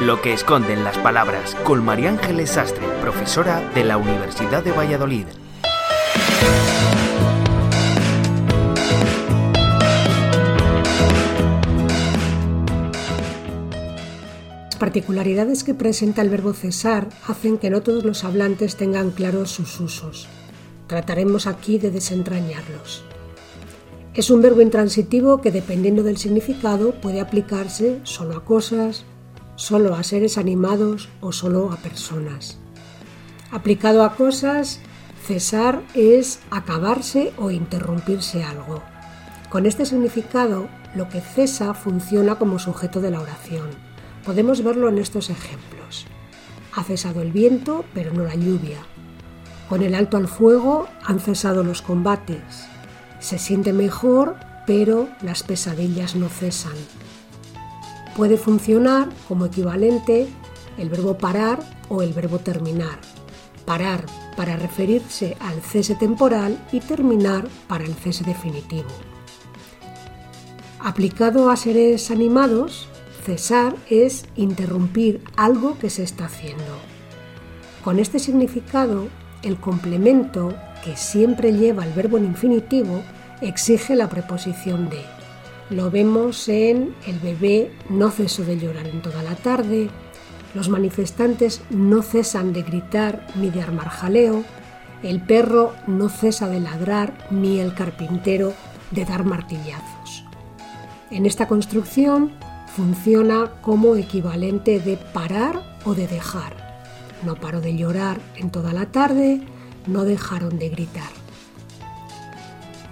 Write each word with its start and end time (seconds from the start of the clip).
Lo 0.00 0.22
que 0.22 0.32
esconden 0.32 0.84
las 0.84 0.96
palabras 0.96 1.56
con 1.64 1.84
María 1.84 2.10
Ángeles 2.10 2.50
Sastre, 2.50 2.86
profesora 3.00 3.68
de 3.74 3.82
la 3.82 3.96
Universidad 3.96 4.62
de 4.62 4.70
Valladolid. 4.70 5.26
Las 14.62 14.76
particularidades 14.78 15.64
que 15.64 15.74
presenta 15.74 16.22
el 16.22 16.30
verbo 16.30 16.52
cesar 16.52 17.08
hacen 17.26 17.58
que 17.58 17.68
no 17.68 17.82
todos 17.82 18.04
los 18.04 18.22
hablantes 18.22 18.76
tengan 18.76 19.10
claros 19.10 19.50
sus 19.50 19.80
usos. 19.80 20.28
Trataremos 20.86 21.48
aquí 21.48 21.78
de 21.78 21.90
desentrañarlos. 21.90 23.02
Es 24.14 24.30
un 24.30 24.42
verbo 24.42 24.60
intransitivo 24.60 25.40
que 25.40 25.50
dependiendo 25.50 26.04
del 26.04 26.18
significado 26.18 26.92
puede 26.92 27.20
aplicarse 27.20 27.98
solo 28.04 28.36
a 28.36 28.44
cosas, 28.44 29.04
solo 29.58 29.96
a 29.96 30.04
seres 30.04 30.38
animados 30.38 31.08
o 31.20 31.32
solo 31.32 31.72
a 31.72 31.76
personas. 31.78 32.58
Aplicado 33.50 34.04
a 34.04 34.14
cosas, 34.14 34.78
cesar 35.26 35.82
es 35.94 36.38
acabarse 36.50 37.32
o 37.36 37.50
interrumpirse 37.50 38.44
algo. 38.44 38.82
Con 39.50 39.66
este 39.66 39.84
significado, 39.84 40.68
lo 40.94 41.08
que 41.08 41.20
cesa 41.20 41.74
funciona 41.74 42.36
como 42.36 42.60
sujeto 42.60 43.00
de 43.00 43.10
la 43.10 43.20
oración. 43.20 43.70
Podemos 44.24 44.62
verlo 44.62 44.88
en 44.88 44.98
estos 44.98 45.28
ejemplos. 45.28 46.06
Ha 46.76 46.84
cesado 46.84 47.20
el 47.20 47.32
viento, 47.32 47.84
pero 47.94 48.12
no 48.12 48.22
la 48.22 48.36
lluvia. 48.36 48.78
Con 49.68 49.82
el 49.82 49.96
alto 49.96 50.18
al 50.18 50.28
fuego 50.28 50.86
han 51.04 51.18
cesado 51.18 51.64
los 51.64 51.82
combates. 51.82 52.68
Se 53.18 53.38
siente 53.40 53.72
mejor, 53.72 54.36
pero 54.68 55.08
las 55.20 55.42
pesadillas 55.42 56.14
no 56.14 56.28
cesan 56.28 56.76
puede 58.18 58.36
funcionar 58.36 59.10
como 59.28 59.46
equivalente 59.46 60.26
el 60.76 60.90
verbo 60.90 61.16
parar 61.16 61.60
o 61.88 62.02
el 62.02 62.12
verbo 62.12 62.40
terminar. 62.40 62.98
Parar 63.64 64.06
para 64.36 64.56
referirse 64.56 65.36
al 65.38 65.62
cese 65.62 65.94
temporal 65.94 66.58
y 66.72 66.80
terminar 66.80 67.46
para 67.68 67.84
el 67.84 67.94
cese 67.94 68.24
definitivo. 68.24 68.88
Aplicado 70.80 71.48
a 71.48 71.56
seres 71.56 72.10
animados, 72.10 72.88
cesar 73.24 73.76
es 73.88 74.24
interrumpir 74.34 75.22
algo 75.36 75.78
que 75.78 75.88
se 75.88 76.02
está 76.02 76.24
haciendo. 76.24 76.74
Con 77.84 78.00
este 78.00 78.18
significado, 78.18 79.06
el 79.44 79.60
complemento, 79.60 80.56
que 80.84 80.96
siempre 80.96 81.52
lleva 81.52 81.86
el 81.86 81.92
verbo 81.92 82.18
en 82.18 82.24
infinitivo, 82.24 83.00
exige 83.42 83.94
la 83.94 84.08
preposición 84.08 84.90
de. 84.90 85.04
Lo 85.70 85.90
vemos 85.90 86.48
en 86.48 86.94
el 87.06 87.18
bebé 87.18 87.70
no 87.90 88.10
cesó 88.10 88.42
de 88.42 88.58
llorar 88.58 88.86
en 88.86 89.02
toda 89.02 89.22
la 89.22 89.34
tarde, 89.34 89.90
los 90.54 90.70
manifestantes 90.70 91.60
no 91.68 92.02
cesan 92.02 92.54
de 92.54 92.62
gritar 92.62 93.26
ni 93.34 93.50
de 93.50 93.60
armar 93.60 93.88
jaleo, 93.90 94.44
el 95.02 95.20
perro 95.20 95.74
no 95.86 96.08
cesa 96.08 96.48
de 96.48 96.60
ladrar 96.60 97.28
ni 97.30 97.60
el 97.60 97.74
carpintero 97.74 98.54
de 98.90 99.04
dar 99.04 99.24
martillazos. 99.24 100.24
En 101.10 101.26
esta 101.26 101.46
construcción 101.46 102.32
funciona 102.74 103.52
como 103.60 103.96
equivalente 103.96 104.80
de 104.80 104.96
parar 104.96 105.78
o 105.84 105.94
de 105.94 106.06
dejar. 106.06 106.56
No 107.24 107.34
paró 107.34 107.60
de 107.60 107.76
llorar 107.76 108.18
en 108.36 108.50
toda 108.50 108.72
la 108.72 108.86
tarde, 108.86 109.42
no 109.86 110.04
dejaron 110.04 110.58
de 110.58 110.70
gritar. 110.70 111.17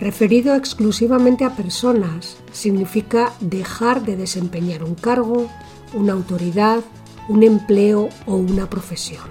Referido 0.00 0.54
exclusivamente 0.54 1.44
a 1.44 1.54
personas, 1.54 2.38
significa 2.52 3.34
dejar 3.40 4.02
de 4.02 4.16
desempeñar 4.16 4.82
un 4.82 4.94
cargo, 4.94 5.50
una 5.92 6.14
autoridad, 6.14 6.80
un 7.28 7.42
empleo 7.42 8.08
o 8.24 8.36
una 8.36 8.70
profesión. 8.70 9.24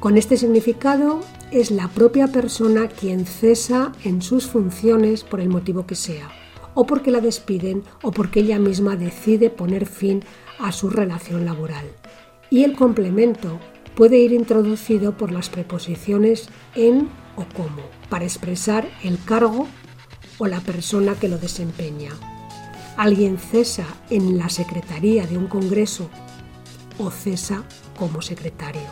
Con 0.00 0.16
este 0.16 0.38
significado 0.38 1.20
es 1.50 1.70
la 1.70 1.88
propia 1.88 2.28
persona 2.28 2.88
quien 2.88 3.26
cesa 3.26 3.92
en 4.02 4.22
sus 4.22 4.46
funciones 4.46 5.22
por 5.22 5.38
el 5.38 5.50
motivo 5.50 5.84
que 5.84 5.96
sea, 5.96 6.30
o 6.72 6.86
porque 6.86 7.10
la 7.10 7.20
despiden 7.20 7.82
o 8.00 8.10
porque 8.10 8.40
ella 8.40 8.58
misma 8.58 8.96
decide 8.96 9.50
poner 9.50 9.84
fin 9.84 10.24
a 10.58 10.72
su 10.72 10.88
relación 10.88 11.44
laboral. 11.44 11.84
Y 12.48 12.64
el 12.64 12.74
complemento 12.74 13.60
puede 13.94 14.16
ir 14.16 14.32
introducido 14.32 15.14
por 15.18 15.30
las 15.30 15.50
preposiciones 15.50 16.48
en 16.74 17.10
o 17.36 17.44
como, 17.54 17.82
para 18.08 18.24
expresar 18.24 18.88
el 19.04 19.22
cargo 19.22 19.68
o 20.40 20.48
la 20.48 20.60
persona 20.60 21.14
que 21.14 21.28
lo 21.28 21.38
desempeña. 21.38 22.10
Alguien 22.96 23.38
cesa 23.38 23.86
en 24.08 24.38
la 24.38 24.48
secretaría 24.48 25.26
de 25.26 25.38
un 25.38 25.46
congreso 25.46 26.08
o 26.98 27.10
cesa 27.10 27.62
como 27.96 28.22
secretario. 28.22 28.88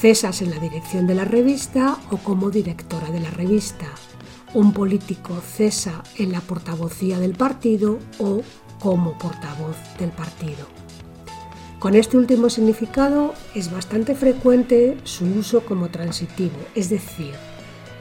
Cesas 0.00 0.40
en 0.40 0.50
la 0.50 0.58
dirección 0.58 1.06
de 1.06 1.14
la 1.14 1.26
revista 1.26 1.98
o 2.10 2.16
como 2.16 2.50
directora 2.50 3.10
de 3.10 3.20
la 3.20 3.30
revista. 3.30 3.86
Un 4.54 4.72
político 4.72 5.40
cesa 5.40 6.02
en 6.16 6.32
la 6.32 6.40
portavocía 6.40 7.18
del 7.18 7.34
partido 7.34 7.98
o 8.18 8.40
como 8.80 9.18
portavoz 9.18 9.76
del 9.98 10.10
partido. 10.10 10.66
Con 11.78 11.94
este 11.94 12.16
último 12.16 12.48
significado 12.48 13.34
es 13.54 13.70
bastante 13.70 14.14
frecuente 14.14 14.98
su 15.04 15.26
uso 15.26 15.64
como 15.64 15.90
transitivo, 15.90 16.56
es 16.74 16.88
decir, 16.90 17.34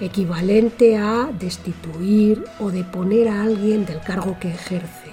equivalente 0.01 0.97
a 0.97 1.29
destituir 1.37 2.45
o 2.59 2.71
deponer 2.71 3.27
a 3.27 3.43
alguien 3.43 3.85
del 3.85 3.99
cargo 4.01 4.37
que 4.39 4.49
ejerce, 4.49 5.09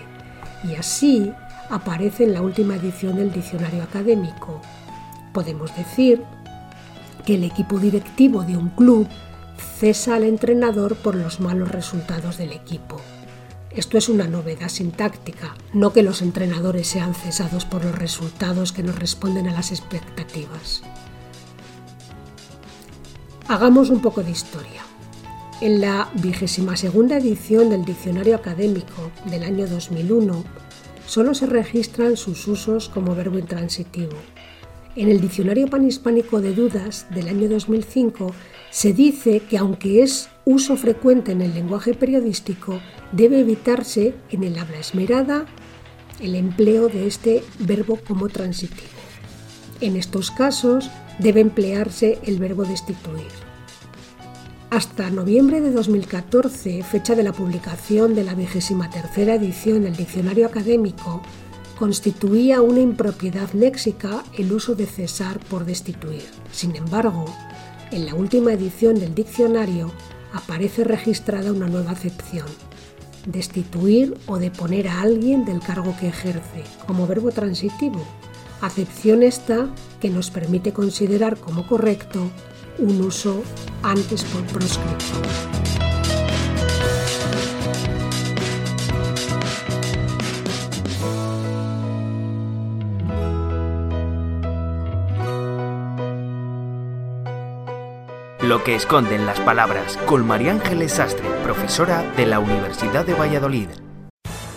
y 0.64 0.74
así 0.74 1.32
aparece 1.70 2.24
en 2.24 2.34
la 2.34 2.42
última 2.42 2.76
edición 2.76 3.16
del 3.16 3.32
diccionario 3.32 3.82
académico. 3.82 4.60
Podemos 5.32 5.74
decir 5.76 6.22
que 7.24 7.34
el 7.34 7.44
equipo 7.44 7.78
directivo 7.78 8.42
de 8.42 8.56
un 8.56 8.70
club 8.70 9.08
cesa 9.78 10.14
al 10.14 10.24
entrenador 10.24 10.96
por 10.96 11.14
los 11.14 11.40
malos 11.40 11.70
resultados 11.70 12.38
del 12.38 12.52
equipo. 12.52 13.00
Esto 13.70 13.98
es 13.98 14.08
una 14.08 14.26
novedad 14.26 14.70
sintáctica, 14.70 15.54
no 15.74 15.92
que 15.92 16.02
los 16.02 16.22
entrenadores 16.22 16.86
sean 16.86 17.14
cesados 17.14 17.66
por 17.66 17.84
los 17.84 17.94
resultados 17.94 18.72
que 18.72 18.82
no 18.82 18.92
responden 18.92 19.48
a 19.48 19.52
las 19.52 19.70
expectativas. 19.70 20.82
Hagamos 23.48 23.90
un 23.90 24.00
poco 24.00 24.24
de 24.24 24.32
historia. 24.32 24.82
En 25.60 25.80
la 25.80 26.10
vigésima 26.14 26.76
segunda 26.76 27.18
edición 27.18 27.70
del 27.70 27.84
Diccionario 27.84 28.34
Académico 28.34 29.12
del 29.30 29.44
año 29.44 29.68
2001, 29.68 30.42
solo 31.06 31.32
se 31.32 31.46
registran 31.46 32.16
sus 32.16 32.48
usos 32.48 32.88
como 32.88 33.14
verbo 33.14 33.38
intransitivo. 33.38 34.16
En 34.96 35.08
el 35.08 35.20
Diccionario 35.20 35.68
Panhispánico 35.68 36.40
de 36.40 36.54
Dudas 36.54 37.06
del 37.10 37.28
año 37.28 37.48
2005 37.48 38.34
se 38.72 38.92
dice 38.92 39.38
que 39.48 39.58
aunque 39.58 40.02
es 40.02 40.28
uso 40.44 40.76
frecuente 40.76 41.30
en 41.30 41.40
el 41.40 41.54
lenguaje 41.54 41.94
periodístico, 41.94 42.80
debe 43.12 43.38
evitarse 43.38 44.16
en 44.30 44.42
el 44.42 44.58
habla 44.58 44.80
esmerada 44.80 45.46
el 46.20 46.34
empleo 46.34 46.88
de 46.88 47.06
este 47.06 47.44
verbo 47.60 48.00
como 48.08 48.28
transitivo. 48.28 48.90
En 49.80 49.96
estos 49.96 50.32
casos 50.32 50.90
debe 51.18 51.40
emplearse 51.40 52.18
el 52.24 52.38
verbo 52.38 52.64
destituir. 52.64 53.46
Hasta 54.70 55.10
noviembre 55.10 55.60
de 55.60 55.70
2014, 55.70 56.82
fecha 56.82 57.14
de 57.14 57.22
la 57.22 57.32
publicación 57.32 58.14
de 58.14 58.24
la 58.24 58.34
vigésima 58.34 58.90
tercera 58.90 59.34
edición 59.34 59.82
del 59.82 59.96
diccionario 59.96 60.46
académico, 60.46 61.22
constituía 61.78 62.62
una 62.62 62.80
impropiedad 62.80 63.50
léxica 63.52 64.24
el 64.36 64.52
uso 64.52 64.74
de 64.74 64.86
cesar 64.86 65.38
por 65.38 65.64
destituir. 65.64 66.24
Sin 66.50 66.74
embargo, 66.74 67.26
en 67.92 68.06
la 68.06 68.14
última 68.14 68.52
edición 68.52 68.98
del 68.98 69.14
diccionario 69.14 69.92
aparece 70.32 70.84
registrada 70.84 71.52
una 71.52 71.68
nueva 71.68 71.92
acepción, 71.92 72.46
destituir 73.26 74.16
o 74.26 74.38
deponer 74.38 74.88
a 74.88 75.00
alguien 75.00 75.44
del 75.44 75.60
cargo 75.60 75.94
que 76.00 76.08
ejerce, 76.08 76.64
como 76.86 77.06
verbo 77.06 77.30
transitivo, 77.30 78.04
acepción 78.60 79.22
esta 79.22 79.68
que 80.00 80.10
nos 80.10 80.30
permite 80.30 80.72
considerar 80.72 81.36
como 81.36 81.66
correcto 81.66 82.30
un 82.78 83.00
uso 83.00 83.42
antes 83.82 84.24
por 84.24 84.42
proscripto. 84.44 85.04
Lo 98.42 98.62
que 98.62 98.76
esconden 98.76 99.26
las 99.26 99.40
palabras 99.40 99.96
con 100.06 100.24
María 100.24 100.52
Ángeles 100.52 100.92
Sastre, 100.92 101.28
profesora 101.42 102.04
de 102.16 102.26
la 102.26 102.38
Universidad 102.38 103.04
de 103.04 103.14
Valladolid. 103.14 103.85